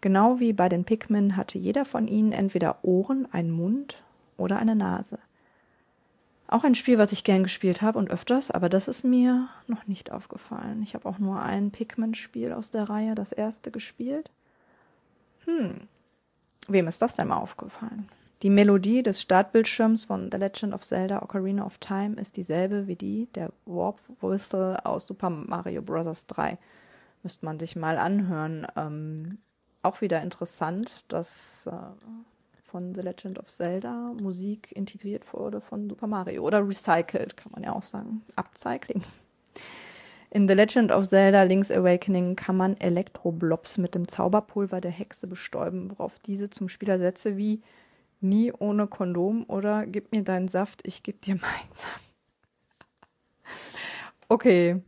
Genau 0.00 0.38
wie 0.38 0.52
bei 0.52 0.68
den 0.68 0.84
Pikmin 0.84 1.36
hatte 1.36 1.58
jeder 1.58 1.84
von 1.84 2.06
ihnen 2.06 2.32
entweder 2.32 2.84
Ohren, 2.84 3.26
einen 3.32 3.50
Mund 3.50 4.02
oder 4.36 4.58
eine 4.58 4.76
Nase. 4.76 5.18
Auch 6.50 6.64
ein 6.64 6.74
Spiel, 6.74 6.98
was 6.98 7.12
ich 7.12 7.22
gern 7.22 7.44
gespielt 7.44 7.80
habe 7.80 7.96
und 7.96 8.10
öfters, 8.10 8.50
aber 8.50 8.68
das 8.68 8.88
ist 8.88 9.04
mir 9.04 9.48
noch 9.68 9.86
nicht 9.86 10.10
aufgefallen. 10.10 10.82
Ich 10.82 10.94
habe 10.94 11.08
auch 11.08 11.20
nur 11.20 11.40
ein 11.40 11.70
Pikmin-Spiel 11.70 12.52
aus 12.52 12.72
der 12.72 12.90
Reihe, 12.90 13.14
das 13.14 13.30
erste, 13.30 13.70
gespielt. 13.70 14.32
Hm, 15.44 15.82
wem 16.66 16.88
ist 16.88 17.02
das 17.02 17.14
denn 17.14 17.28
mal 17.28 17.36
aufgefallen? 17.36 18.08
Die 18.42 18.50
Melodie 18.50 19.04
des 19.04 19.22
Startbildschirms 19.22 20.06
von 20.06 20.28
The 20.32 20.38
Legend 20.38 20.74
of 20.74 20.82
Zelda 20.82 21.22
Ocarina 21.22 21.64
of 21.64 21.78
Time 21.78 22.20
ist 22.20 22.36
dieselbe 22.36 22.88
wie 22.88 22.96
die 22.96 23.28
der 23.36 23.52
Warp 23.64 24.00
Whistle 24.20 24.84
aus 24.84 25.06
Super 25.06 25.30
Mario 25.30 25.82
Bros. 25.82 26.26
3. 26.26 26.58
Müsste 27.22 27.44
man 27.44 27.60
sich 27.60 27.76
mal 27.76 27.96
anhören. 27.96 28.66
Ähm, 28.74 29.38
auch 29.82 30.00
wieder 30.00 30.20
interessant, 30.20 31.12
dass 31.12 31.68
äh, 31.68 31.76
von 32.70 32.94
The 32.94 33.00
Legend 33.00 33.38
of 33.38 33.46
Zelda 33.46 34.12
Musik 34.20 34.72
integriert 34.72 35.32
wurde 35.32 35.60
von 35.60 35.88
Super 35.88 36.06
Mario 36.06 36.44
oder 36.44 36.66
recycelt, 36.66 37.36
kann 37.36 37.52
man 37.52 37.64
ja 37.64 37.72
auch 37.72 37.82
sagen. 37.82 38.22
Upcycling. 38.36 39.02
In 40.30 40.46
The 40.46 40.54
Legend 40.54 40.92
of 40.92 41.08
Zelda 41.08 41.42
Link's 41.42 41.72
Awakening 41.72 42.36
kann 42.36 42.56
man 42.56 42.76
Elektroblobs 42.76 43.78
mit 43.78 43.96
dem 43.96 44.06
Zauberpulver 44.06 44.80
der 44.80 44.92
Hexe 44.92 45.26
bestäuben, 45.26 45.90
worauf 45.90 46.20
diese 46.20 46.50
zum 46.50 46.68
Spieler 46.68 46.98
Sätze 46.98 47.36
wie 47.36 47.62
nie 48.20 48.52
ohne 48.52 48.86
Kondom 48.86 49.44
oder 49.48 49.86
gib 49.86 50.12
mir 50.12 50.22
deinen 50.22 50.46
Saft, 50.46 50.86
ich 50.86 51.02
geb 51.02 51.20
dir 51.22 51.36
meins. 51.36 51.84
okay, 54.28 54.80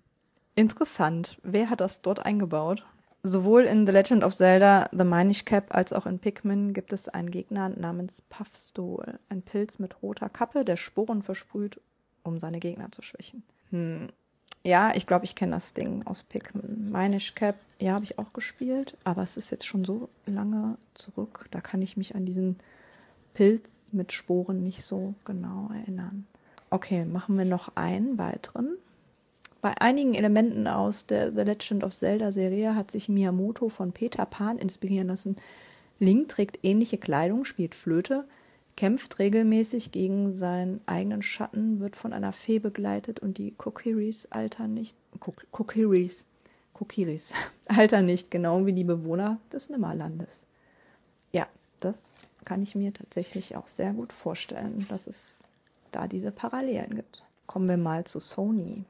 interessant. 0.55 1.41
Wer 1.43 1.71
hat 1.71 1.81
das 1.81 2.03
dort 2.03 2.25
eingebaut? 2.25 2.87
Sowohl 3.25 3.63
in 3.63 3.87
The 3.87 3.93
Legend 3.93 4.25
of 4.25 4.35
Zelda 4.35 4.89
The 4.91 5.05
Minish 5.05 5.45
Cap 5.45 5.75
als 5.75 5.93
auch 5.93 6.07
in 6.07 6.19
Pikmin 6.19 6.73
gibt 6.73 6.93
es 6.93 7.09
einen 7.09 7.31
Gegner 7.31 7.69
namens 7.69 8.23
Puffstool, 8.23 9.21
ein 9.29 9.43
Pilz 9.43 9.79
mit 9.79 10.03
roter 10.03 10.29
Kappe, 10.29 10.65
der 10.65 10.77
Sporen 10.77 11.23
versprüht, 11.23 11.81
um 12.25 12.41
seine 12.41 12.59
Gegner 12.59 12.91
zu 12.91 13.03
schwächen. 13.03 13.45
Hm. 13.71 14.09
Ja, 14.65 14.93
ich 14.95 15.07
glaube, 15.07 15.25
ich 15.25 15.35
kenne 15.35 15.53
das 15.53 15.73
Ding 15.75 16.05
aus 16.05 16.25
Pikmin. 16.25 16.91
Minish 16.91 17.35
Cap, 17.35 17.57
ja, 17.81 17.95
habe 17.95 18.05
ich 18.05 18.19
auch 18.19 18.33
gespielt, 18.33 18.97
aber 19.05 19.23
es 19.23 19.37
ist 19.37 19.51
jetzt 19.51 19.67
schon 19.67 19.85
so 19.85 20.09
lange 20.27 20.77
zurück, 20.95 21.47
da 21.53 21.61
kann 21.61 21.83
ich 21.83 21.97
mich 21.97 22.15
an 22.17 22.25
diesen 22.25 22.59
Pilz 23.35 23.91
mit 23.93 24.13
Sporen 24.13 24.63
nicht 24.63 24.83
so 24.83 25.15
genau 25.25 25.71
erinnern. 25.73 26.27
Okay, 26.71 27.05
machen 27.05 27.39
wir 27.39 27.45
noch 27.45 27.77
einen 27.77 28.19
weiteren. 28.19 28.79
Bei 29.63 29.81
einigen 29.81 30.15
Elementen 30.15 30.67
aus 30.67 31.07
der 31.07 31.33
The 31.33 31.43
Legend 31.43 31.85
of 31.85 31.95
Zelda 31.95 32.33
Serie 32.33 32.75
hat 32.75 32.91
sich 32.91 33.09
Miyamoto 33.09 33.69
von 33.69 33.93
Peter 33.93 34.27
Pan 34.27 34.59
inspirieren 34.59 35.07
lassen. 35.07 35.37
Link 36.01 36.29
trägt 36.29 36.59
ähnliche 36.65 36.99
Kleidung, 36.99 37.45
spielt 37.45 37.77
Flöte, 37.77 38.25
kämpft 38.77 39.21
regelmäßig 39.21 39.93
gegen 39.93 40.33
seinen 40.33 40.81
eigenen 40.87 41.23
Schatten, 41.23 41.79
wird 41.79 41.95
von 41.95 42.13
einer 42.13 42.33
Fee 42.33 42.59
begleitet 42.59 43.21
und 43.21 43.39
die 43.39 43.53
Kokiris 43.53 44.27
altern 44.33 44.75
nicht. 44.75 44.97
Kokiris. 45.21 46.27
Kokiris 46.73 47.33
altern 47.69 48.07
nicht, 48.07 48.33
genau 48.33 48.67
wie 48.67 48.73
die 48.73 48.83
Bewohner 48.83 49.39
des 49.53 49.71
Nimmerlandes. 49.71 50.45
Ja, 51.31 51.47
das 51.79 52.15
kann 52.45 52.65
ich 52.65 52.75
mir 52.75 52.93
tatsächlich 52.93 53.55
auch 53.55 53.69
sehr 53.69 53.93
gut 53.93 54.13
vorstellen, 54.13 54.87
dass 54.89 55.07
es 55.07 55.49
da 55.93 56.09
diese 56.09 56.33
Parallelen 56.33 56.97
gibt. 56.97 57.25
Kommen 57.47 57.69
wir 57.69 57.77
mal 57.77 58.03
zu 58.03 58.19
Sony. 58.19 58.87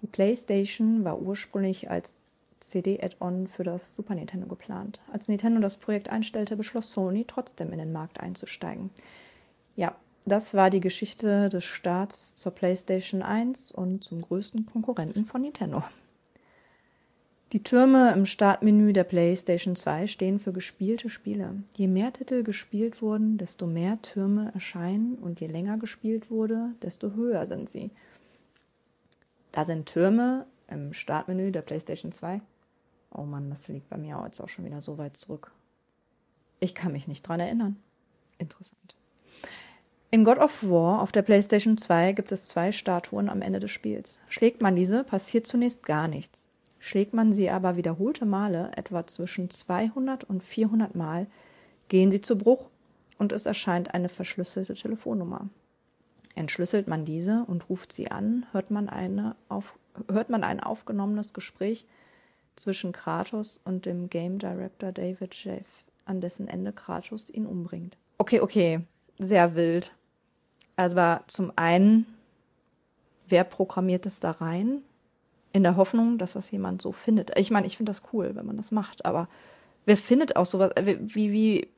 Die 0.00 0.06
PlayStation 0.06 1.04
war 1.04 1.20
ursprünglich 1.20 1.90
als 1.90 2.24
CD-Add-on 2.60 3.46
für 3.46 3.64
das 3.64 3.94
Super 3.94 4.14
Nintendo 4.14 4.46
geplant. 4.46 5.00
Als 5.12 5.28
Nintendo 5.28 5.60
das 5.60 5.76
Projekt 5.76 6.10
einstellte, 6.10 6.56
beschloss 6.56 6.92
Sony 6.92 7.24
trotzdem 7.26 7.72
in 7.72 7.78
den 7.78 7.92
Markt 7.92 8.20
einzusteigen. 8.20 8.90
Ja, 9.76 9.94
das 10.26 10.54
war 10.54 10.70
die 10.70 10.80
Geschichte 10.80 11.48
des 11.48 11.64
Starts 11.64 12.34
zur 12.36 12.52
PlayStation 12.52 13.22
1 13.22 13.72
und 13.72 14.04
zum 14.04 14.20
größten 14.20 14.66
Konkurrenten 14.66 15.24
von 15.24 15.40
Nintendo. 15.40 15.82
Die 17.52 17.62
Türme 17.62 18.12
im 18.12 18.26
Startmenü 18.26 18.92
der 18.92 19.04
PlayStation 19.04 19.74
2 19.74 20.06
stehen 20.06 20.38
für 20.38 20.52
gespielte 20.52 21.08
Spiele. 21.08 21.62
Je 21.76 21.86
mehr 21.88 22.12
Titel 22.12 22.42
gespielt 22.42 23.00
wurden, 23.00 23.38
desto 23.38 23.66
mehr 23.66 24.02
Türme 24.02 24.50
erscheinen 24.52 25.14
und 25.14 25.40
je 25.40 25.46
länger 25.46 25.78
gespielt 25.78 26.30
wurde, 26.30 26.72
desto 26.82 27.14
höher 27.14 27.46
sind 27.46 27.70
sie. 27.70 27.90
Da 29.58 29.64
sind 29.64 29.86
Türme 29.86 30.46
im 30.68 30.92
Startmenü 30.92 31.50
der 31.50 31.62
PlayStation 31.62 32.12
2. 32.12 32.40
Oh 33.12 33.24
Mann, 33.24 33.50
das 33.50 33.66
liegt 33.66 33.90
bei 33.90 33.96
mir 33.96 34.22
jetzt 34.24 34.40
auch 34.40 34.48
schon 34.48 34.64
wieder 34.64 34.80
so 34.80 34.98
weit 34.98 35.16
zurück. 35.16 35.50
Ich 36.60 36.76
kann 36.76 36.92
mich 36.92 37.08
nicht 37.08 37.26
dran 37.26 37.40
erinnern. 37.40 37.74
Interessant. 38.38 38.94
In 40.12 40.22
God 40.22 40.38
of 40.38 40.62
War 40.62 41.02
auf 41.02 41.10
der 41.10 41.22
PlayStation 41.22 41.76
2 41.76 42.12
gibt 42.12 42.30
es 42.30 42.46
zwei 42.46 42.70
Statuen 42.70 43.28
am 43.28 43.42
Ende 43.42 43.58
des 43.58 43.72
Spiels. 43.72 44.20
Schlägt 44.28 44.62
man 44.62 44.76
diese, 44.76 45.02
passiert 45.02 45.44
zunächst 45.48 45.84
gar 45.84 46.06
nichts. 46.06 46.48
Schlägt 46.78 47.12
man 47.12 47.32
sie 47.32 47.50
aber 47.50 47.74
wiederholte 47.74 48.26
Male, 48.26 48.70
etwa 48.76 49.08
zwischen 49.08 49.50
200 49.50 50.22
und 50.22 50.44
400 50.44 50.94
Mal, 50.94 51.26
gehen 51.88 52.12
sie 52.12 52.20
zu 52.20 52.38
Bruch 52.38 52.70
und 53.18 53.32
es 53.32 53.44
erscheint 53.44 53.92
eine 53.92 54.08
verschlüsselte 54.08 54.74
Telefonnummer. 54.74 55.48
Entschlüsselt 56.38 56.86
man 56.86 57.04
diese 57.04 57.44
und 57.48 57.68
ruft 57.68 57.92
sie 57.92 58.12
an, 58.12 58.46
hört 58.52 58.70
man, 58.70 58.88
eine 58.88 59.34
auf, 59.48 59.76
hört 60.08 60.30
man 60.30 60.44
ein 60.44 60.60
aufgenommenes 60.60 61.34
Gespräch 61.34 61.84
zwischen 62.54 62.92
Kratos 62.92 63.58
und 63.64 63.86
dem 63.86 64.08
Game 64.08 64.38
Director 64.38 64.92
David 64.92 65.34
Jeff, 65.34 65.66
an 66.04 66.20
dessen 66.20 66.46
Ende 66.46 66.72
Kratos 66.72 67.28
ihn 67.28 67.44
umbringt. 67.44 67.96
Okay, 68.18 68.38
okay, 68.38 68.82
sehr 69.18 69.56
wild. 69.56 69.92
Also 70.76 71.16
zum 71.26 71.52
einen, 71.56 72.06
wer 73.26 73.42
programmiert 73.42 74.06
es 74.06 74.20
da 74.20 74.30
rein? 74.30 74.82
In 75.52 75.64
der 75.64 75.74
Hoffnung, 75.74 76.18
dass 76.18 76.34
das 76.34 76.52
jemand 76.52 76.82
so 76.82 76.92
findet. 76.92 77.36
Ich 77.36 77.50
meine, 77.50 77.66
ich 77.66 77.76
finde 77.76 77.90
das 77.90 78.04
cool, 78.12 78.36
wenn 78.36 78.46
man 78.46 78.58
das 78.58 78.70
macht, 78.70 79.04
aber 79.04 79.26
wer 79.86 79.96
findet 79.96 80.36
auch 80.36 80.46
sowas? 80.46 80.70
Wie, 80.80 81.32
wie, 81.32 81.68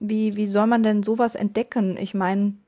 wie, 0.00 0.36
wie 0.36 0.46
soll 0.46 0.66
man 0.66 0.82
denn 0.82 1.02
sowas 1.02 1.34
entdecken? 1.34 1.96
Ich 1.96 2.12
meine, 2.12 2.58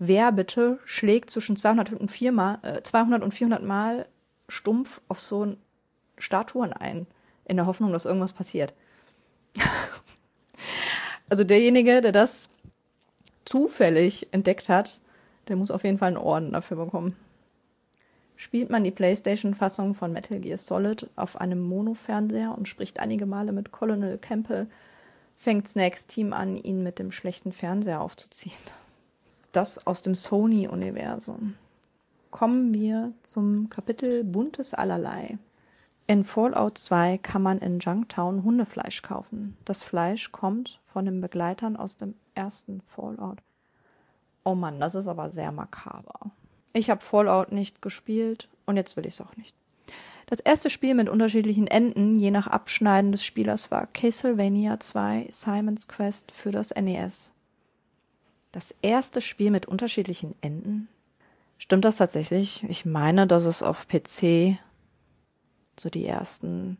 wer 0.00 0.32
bitte 0.32 0.80
schlägt 0.84 1.30
zwischen 1.30 1.54
200 1.54 1.92
und, 1.92 2.10
4 2.10 2.32
mal, 2.32 2.58
äh, 2.62 2.82
200 2.82 3.22
und 3.22 3.32
400 3.32 3.62
Mal 3.62 4.06
stumpf 4.48 5.00
auf 5.06 5.20
so 5.20 5.54
Statuen 6.18 6.72
ein, 6.72 7.06
in 7.44 7.56
der 7.56 7.66
Hoffnung, 7.66 7.92
dass 7.92 8.06
irgendwas 8.06 8.32
passiert? 8.32 8.74
also 11.28 11.44
derjenige, 11.44 12.00
der 12.00 12.12
das 12.12 12.50
zufällig 13.44 14.28
entdeckt 14.32 14.68
hat, 14.68 15.00
der 15.48 15.56
muss 15.56 15.70
auf 15.70 15.84
jeden 15.84 15.98
Fall 15.98 16.08
einen 16.08 16.16
Orden 16.16 16.52
dafür 16.52 16.78
bekommen. 16.78 17.14
Spielt 18.36 18.70
man 18.70 18.84
die 18.84 18.90
PlayStation-Fassung 18.90 19.94
von 19.94 20.12
Metal 20.12 20.40
Gear 20.40 20.56
Solid 20.56 21.10
auf 21.14 21.38
einem 21.38 21.60
Mono-Fernseher 21.60 22.56
und 22.56 22.68
spricht 22.68 23.00
einige 23.00 23.26
Male 23.26 23.52
mit 23.52 23.70
Colonel 23.70 24.16
Campbell, 24.16 24.66
fängt 25.36 25.68
Snacks 25.68 26.06
Team 26.06 26.32
an, 26.32 26.56
ihn 26.56 26.82
mit 26.82 26.98
dem 26.98 27.12
schlechten 27.12 27.52
Fernseher 27.52 28.00
aufzuziehen. 28.00 28.56
Das 29.52 29.86
aus 29.86 30.02
dem 30.02 30.14
Sony-Universum. 30.14 31.54
Kommen 32.30 32.72
wir 32.72 33.12
zum 33.22 33.68
Kapitel 33.68 34.22
Buntes 34.22 34.74
Allerlei. 34.74 35.38
In 36.06 36.24
Fallout 36.24 36.78
2 36.78 37.18
kann 37.18 37.42
man 37.42 37.58
in 37.58 37.80
Junktown 37.80 38.44
Hundefleisch 38.44 39.02
kaufen. 39.02 39.56
Das 39.64 39.82
Fleisch 39.82 40.30
kommt 40.30 40.80
von 40.92 41.04
den 41.04 41.20
Begleitern 41.20 41.76
aus 41.76 41.96
dem 41.96 42.14
ersten 42.34 42.80
Fallout. 42.82 43.38
Oh 44.44 44.54
Mann, 44.54 44.78
das 44.78 44.94
ist 44.94 45.08
aber 45.08 45.30
sehr 45.30 45.50
makaber. 45.50 46.30
Ich 46.72 46.88
habe 46.88 47.00
Fallout 47.00 47.50
nicht 47.50 47.82
gespielt 47.82 48.48
und 48.66 48.76
jetzt 48.76 48.96
will 48.96 49.06
ich 49.06 49.14
es 49.14 49.20
auch 49.20 49.36
nicht. 49.36 49.54
Das 50.26 50.38
erste 50.38 50.70
Spiel 50.70 50.94
mit 50.94 51.08
unterschiedlichen 51.08 51.66
Enden, 51.66 52.14
je 52.14 52.30
nach 52.30 52.46
Abschneiden 52.46 53.10
des 53.10 53.24
Spielers, 53.24 53.72
war 53.72 53.88
Castlevania 53.88 54.78
2 54.78 55.26
Simon's 55.30 55.88
Quest 55.88 56.30
für 56.30 56.52
das 56.52 56.72
NES. 56.72 57.32
Das 58.52 58.74
erste 58.82 59.20
Spiel 59.20 59.50
mit 59.50 59.66
unterschiedlichen 59.66 60.34
Enden? 60.40 60.88
Stimmt 61.58 61.84
das 61.84 61.96
tatsächlich? 61.96 62.64
Ich 62.68 62.84
meine, 62.84 63.26
dass 63.26 63.44
es 63.44 63.62
auf 63.62 63.86
PC 63.86 64.58
so 65.78 65.88
die 65.88 66.06
ersten 66.06 66.78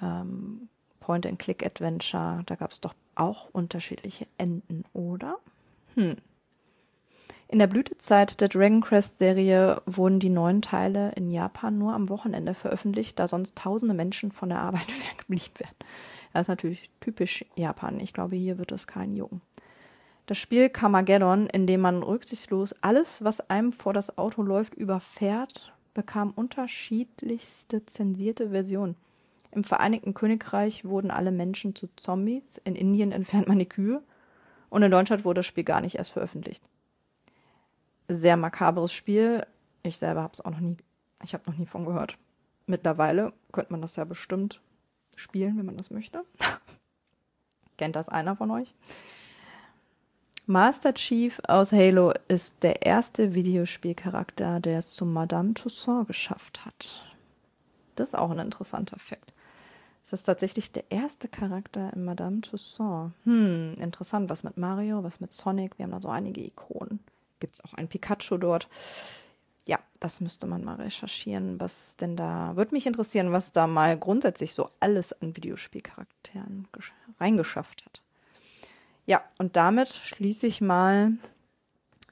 ähm, 0.00 0.68
Point-and-Click-Adventure, 1.00 2.42
da 2.46 2.54
gab 2.56 2.72
es 2.72 2.80
doch 2.80 2.94
auch 3.14 3.48
unterschiedliche 3.52 4.26
Enden, 4.38 4.84
oder? 4.92 5.38
Hm. 5.94 6.16
In 7.48 7.58
der 7.58 7.66
Blütezeit 7.66 8.40
der 8.40 8.48
Dragon 8.48 8.80
Quest 8.80 9.18
Serie 9.18 9.82
wurden 9.84 10.20
die 10.20 10.28
neuen 10.28 10.62
Teile 10.62 11.10
in 11.12 11.32
Japan 11.32 11.78
nur 11.78 11.94
am 11.94 12.08
Wochenende 12.08 12.54
veröffentlicht, 12.54 13.18
da 13.18 13.26
sonst 13.26 13.58
tausende 13.58 13.94
Menschen 13.94 14.30
von 14.30 14.50
der 14.50 14.60
Arbeit 14.60 14.88
weggeblieben 15.10 15.58
wären. 15.58 15.74
Das 16.32 16.42
ist 16.42 16.48
natürlich 16.48 16.90
typisch 17.00 17.44
Japan. 17.56 17.98
Ich 17.98 18.12
glaube, 18.12 18.36
hier 18.36 18.58
wird 18.58 18.70
es 18.70 18.86
kein 18.86 19.16
Jucken. 19.16 19.40
Das 20.26 20.38
Spiel 20.38 20.68
Carmageddon, 20.68 21.46
in 21.48 21.66
dem 21.66 21.80
man 21.80 22.02
rücksichtslos 22.02 22.74
alles, 22.82 23.24
was 23.24 23.50
einem 23.50 23.72
vor 23.72 23.92
das 23.92 24.16
Auto 24.16 24.42
läuft, 24.42 24.74
überfährt, 24.74 25.72
bekam 25.94 26.30
unterschiedlichste 26.30 27.84
zensierte 27.86 28.50
Versionen. 28.50 28.96
Im 29.52 29.64
Vereinigten 29.64 30.14
Königreich 30.14 30.84
wurden 30.84 31.10
alle 31.10 31.32
Menschen 31.32 31.74
zu 31.74 31.88
Zombies, 31.96 32.60
in 32.64 32.76
Indien 32.76 33.10
entfernt 33.10 33.48
man 33.48 33.58
die 33.58 33.68
Kühe 33.68 34.02
und 34.68 34.82
in 34.82 34.90
Deutschland 34.90 35.24
wurde 35.24 35.40
das 35.40 35.46
Spiel 35.46 35.64
gar 35.64 35.80
nicht 35.80 35.96
erst 35.96 36.12
veröffentlicht. 36.12 36.68
Sehr 38.08 38.36
makabres 38.36 38.92
Spiel. 38.92 39.44
Ich 39.82 39.98
selber 39.98 40.22
habe 40.22 40.32
es 40.34 40.40
auch 40.40 40.50
noch 40.50 40.60
nie, 40.60 40.76
ich 41.24 41.34
habe 41.34 41.50
noch 41.50 41.58
nie 41.58 41.66
von 41.66 41.84
gehört. 41.84 42.16
Mittlerweile 42.66 43.32
könnte 43.50 43.72
man 43.72 43.82
das 43.82 43.96
ja 43.96 44.04
bestimmt 44.04 44.60
spielen, 45.16 45.58
wenn 45.58 45.66
man 45.66 45.76
das 45.76 45.90
möchte. 45.90 46.24
Kennt 47.76 47.96
das 47.96 48.08
einer 48.08 48.36
von 48.36 48.50
euch? 48.50 48.74
Master 50.50 50.92
Chief 50.94 51.40
aus 51.46 51.70
Halo 51.70 52.12
ist 52.26 52.56
der 52.62 52.82
erste 52.82 53.36
Videospielcharakter, 53.36 54.58
der 54.58 54.80
es 54.80 54.94
zu 54.94 55.06
Madame 55.06 55.54
Toussaint 55.54 56.08
geschafft 56.08 56.66
hat. 56.66 57.04
Das 57.94 58.08
ist 58.08 58.14
auch 58.16 58.32
ein 58.32 58.40
interessanter 58.40 58.98
Fakt. 58.98 59.32
Ist 60.02 60.24
tatsächlich 60.24 60.72
der 60.72 60.90
erste 60.90 61.28
Charakter 61.28 61.92
in 61.94 62.04
Madame 62.04 62.40
Toussaint. 62.40 63.12
Hm, 63.22 63.76
interessant. 63.78 64.28
Was 64.28 64.42
mit 64.42 64.56
Mario, 64.56 65.04
was 65.04 65.20
mit 65.20 65.32
Sonic? 65.32 65.78
Wir 65.78 65.84
haben 65.84 65.92
da 65.92 66.00
so 66.00 66.08
einige 66.08 66.44
Ikonen. 66.44 66.98
Gibt 67.38 67.54
es 67.54 67.64
auch 67.64 67.74
ein 67.74 67.86
Pikachu 67.86 68.36
dort? 68.36 68.68
Ja, 69.66 69.78
das 70.00 70.20
müsste 70.20 70.48
man 70.48 70.64
mal 70.64 70.82
recherchieren, 70.82 71.60
was 71.60 71.94
denn 71.94 72.16
da. 72.16 72.56
Würde 72.56 72.74
mich 72.74 72.88
interessieren, 72.88 73.30
was 73.30 73.52
da 73.52 73.68
mal 73.68 73.96
grundsätzlich 73.96 74.52
so 74.52 74.68
alles 74.80 75.12
an 75.12 75.36
Videospielcharakteren 75.36 76.66
reingeschafft 77.20 77.84
hat. 77.84 78.02
Ja, 79.10 79.24
und 79.38 79.56
damit 79.56 79.88
schließe 79.88 80.46
ich 80.46 80.60
mal 80.60 81.14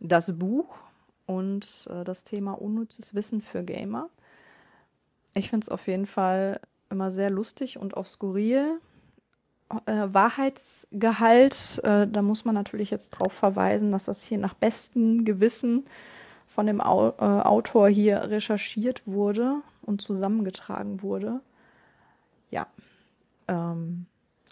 das 0.00 0.36
Buch 0.36 0.78
und 1.26 1.86
äh, 1.88 2.02
das 2.02 2.24
Thema 2.24 2.60
unnützes 2.60 3.14
Wissen 3.14 3.40
für 3.40 3.62
Gamer. 3.62 4.08
Ich 5.32 5.48
finde 5.48 5.62
es 5.62 5.68
auf 5.68 5.86
jeden 5.86 6.06
Fall 6.06 6.60
immer 6.90 7.12
sehr 7.12 7.30
lustig 7.30 7.78
und 7.78 7.96
auch 7.96 8.04
skurril. 8.04 8.80
Äh, 9.86 10.08
Wahrheitsgehalt, 10.08 11.78
äh, 11.84 12.08
da 12.08 12.20
muss 12.20 12.44
man 12.44 12.56
natürlich 12.56 12.90
jetzt 12.90 13.14
darauf 13.14 13.32
verweisen, 13.32 13.92
dass 13.92 14.06
das 14.06 14.24
hier 14.24 14.38
nach 14.38 14.54
bestem 14.54 15.24
Gewissen 15.24 15.86
von 16.48 16.66
dem 16.66 16.80
Au 16.80 17.10
äh, 17.10 17.22
Autor 17.22 17.88
hier 17.88 18.22
recherchiert 18.22 19.02
wurde 19.06 19.62
und 19.82 20.00
zusammengetragen 20.00 21.00
wurde. 21.00 21.42
Ja, 22.50 22.66
ähm, 23.46 24.06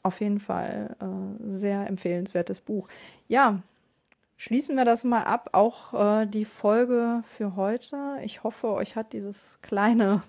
auf 0.06 0.20
jeden 0.20 0.40
Fall 0.40 0.96
äh, 1.00 1.48
sehr 1.48 1.86
empfehlenswertes 1.86 2.60
Buch. 2.60 2.88
Ja, 3.28 3.60
schließen 4.36 4.76
wir 4.76 4.84
das 4.84 5.04
mal 5.04 5.24
ab. 5.24 5.50
Auch 5.52 5.94
äh, 5.94 6.26
die 6.26 6.44
Folge 6.44 7.22
für 7.24 7.56
heute. 7.56 8.18
Ich 8.22 8.44
hoffe, 8.44 8.68
euch 8.68 8.96
hat 8.96 9.12
dieses 9.12 9.58
kleine 9.62 10.22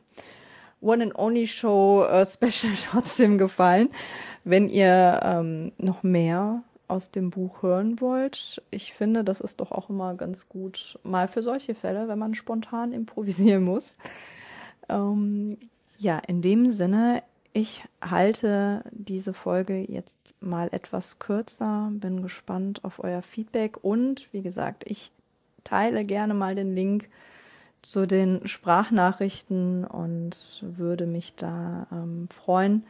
One 0.82 1.04
and 1.04 1.16
Only 1.18 1.48
Show 1.48 2.04
äh, 2.04 2.26
Special 2.26 2.74
trotzdem 2.92 3.38
gefallen. 3.38 3.90
Wenn 4.44 4.68
ihr 4.68 5.20
ähm, 5.24 5.72
noch 5.78 6.04
mehr 6.04 6.64
aus 6.88 7.12
dem 7.12 7.30
Buch 7.30 7.64
hören 7.64 8.00
wollt, 8.00 8.62
ich 8.72 8.94
finde, 8.94 9.24
das 9.24 9.42
ist 9.42 9.60
doch 9.60 9.72
auch 9.72 9.90
immer 9.90 10.16
ganz 10.16 10.48
gut, 10.48 10.98
mal 11.04 11.28
für 11.28 11.44
solche 11.44 11.76
Fälle, 11.76 12.08
wenn 12.08 12.18
man 12.18 12.34
spontan 12.34 12.94
improvisieren 12.94 13.64
muss. 13.64 13.98
Ähm, 14.90 15.58
ja, 15.98 16.18
in 16.20 16.42
dem 16.42 16.72
Sinne, 16.72 17.24
Ich 17.58 17.84
halte 18.04 18.84
diese 18.92 19.34
Folge 19.34 19.80
jetzt 19.80 20.36
mal 20.42 20.70
etwas 20.72 21.18
kürzer, 21.18 21.90
bin 21.92 22.22
gespannt 22.22 22.86
auf 22.86 23.04
euer 23.04 23.24
Feedback 23.24 23.84
und 23.84 24.32
wie 24.32 24.44
gesagt, 24.44 24.84
ich 24.86 25.12
teile 25.64 26.06
gerne 26.06 26.36
mal 26.36 26.54
den 26.54 26.76
Link 26.76 27.10
zu 27.82 28.06
den 28.06 28.48
Sprachnachrichten 28.48 29.86
und 29.86 30.36
würde 30.62 31.08
mich 31.08 31.34
da 31.34 31.88
ähm, 31.92 32.28
freuen, 32.28 32.86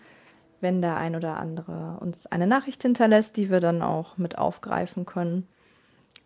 wenn 0.59 0.81
der 0.81 0.97
ein 0.97 1.15
oder 1.15 1.37
andere 1.37 1.95
uns 2.01 2.25
eine 2.25 2.45
Nachricht 2.45 2.81
hinterlässt, 2.81 3.37
die 3.37 3.49
wir 3.49 3.61
dann 3.61 3.81
auch 3.81 4.17
mit 4.17 4.37
aufgreifen 4.37 5.05
können. 5.05 5.47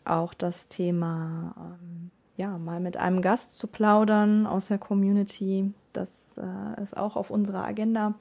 Auch 0.04 0.34
das 0.34 0.68
Thema, 0.68 1.54
ähm, 1.60 2.10
ja, 2.42 2.58
mal 2.58 2.80
mit 2.80 2.98
einem 2.98 3.22
Gast 3.22 3.60
zu 3.60 3.68
plaudern 3.68 4.48
aus 4.48 4.68
der 4.68 4.80
Community, 4.80 5.72
das 5.94 6.40
äh, 6.40 6.82
ist 6.82 6.98
auch 6.98 7.16
auf 7.16 7.30
unserer 7.30 7.64
Agenda 7.64 8.16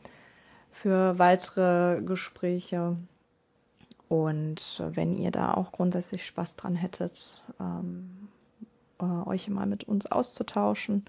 für 0.71 1.19
weitere 1.19 2.03
Gespräche. 2.03 2.97
Und 4.09 4.83
wenn 4.93 5.15
ihr 5.15 5.31
da 5.31 5.55
auch 5.55 5.73
grundsätzlich 5.73 6.27
Spaß 6.27 6.57
dran 6.57 6.75
hättet, 6.75 7.43
ähm, 7.59 8.29
äh, 9.01 9.05
euch 9.05 9.49
mal 9.49 9.67
mit 9.67 9.85
uns 9.85 10.05
auszutauschen, 10.05 11.07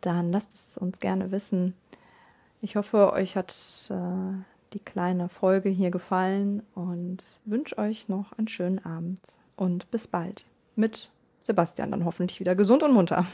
dann 0.00 0.32
lasst 0.32 0.54
es 0.54 0.78
uns 0.78 1.00
gerne 1.00 1.30
wissen. 1.30 1.74
Ich 2.62 2.76
hoffe, 2.76 3.12
euch 3.12 3.36
hat 3.36 3.52
äh, 3.90 4.72
die 4.72 4.80
kleine 4.80 5.28
Folge 5.28 5.68
hier 5.68 5.90
gefallen 5.90 6.62
und 6.74 7.22
wünsche 7.44 7.76
euch 7.76 8.08
noch 8.08 8.32
einen 8.38 8.48
schönen 8.48 8.82
Abend 8.82 9.20
und 9.56 9.90
bis 9.90 10.06
bald. 10.06 10.46
Mit 10.74 11.10
Sebastian 11.48 11.90
dann 11.90 12.04
hoffentlich 12.04 12.38
wieder 12.38 12.54
gesund 12.54 12.84
und 12.84 12.92
munter. 12.92 13.26